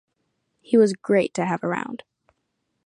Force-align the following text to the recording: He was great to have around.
He 0.61 0.77
was 0.77 0.93
great 0.93 1.31
to 1.35 1.45
have 1.45 1.63
around. 1.63 2.01